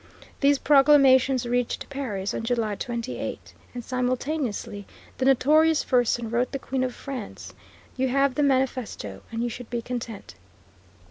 [0.39, 4.87] These proclamations reached Paris on July 28, and simultaneously
[5.19, 7.53] the notorious Fersen wrote the Queen of France,
[7.95, 10.33] "You have the manifesto, and you should be content."